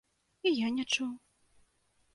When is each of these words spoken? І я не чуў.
І 0.49 0.53
я 0.65 0.71
не 0.79 0.87
чуў. 0.97 1.13